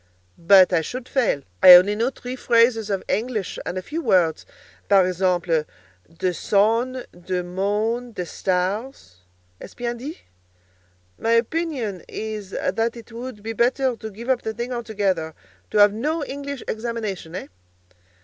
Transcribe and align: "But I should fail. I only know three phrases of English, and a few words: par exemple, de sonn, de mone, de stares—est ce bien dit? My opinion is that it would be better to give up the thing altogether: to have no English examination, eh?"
"But 0.39 0.73
I 0.73 0.81
should 0.81 1.07
fail. 1.07 1.43
I 1.61 1.75
only 1.75 1.95
know 1.95 2.09
three 2.09 2.35
phrases 2.35 2.89
of 2.89 3.03
English, 3.07 3.59
and 3.67 3.77
a 3.77 3.83
few 3.83 4.01
words: 4.01 4.47
par 4.89 5.05
exemple, 5.05 5.63
de 6.11 6.33
sonn, 6.33 7.05
de 7.27 7.43
mone, 7.43 8.11
de 8.11 8.25
stares—est 8.25 9.69
ce 9.73 9.75
bien 9.75 9.95
dit? 9.97 10.17
My 11.19 11.33
opinion 11.33 12.01
is 12.07 12.49
that 12.49 12.97
it 12.97 13.11
would 13.11 13.43
be 13.43 13.53
better 13.53 13.95
to 13.95 14.09
give 14.09 14.29
up 14.31 14.41
the 14.41 14.55
thing 14.55 14.73
altogether: 14.73 15.35
to 15.69 15.77
have 15.77 15.93
no 15.93 16.25
English 16.25 16.63
examination, 16.67 17.35
eh?" 17.35 17.45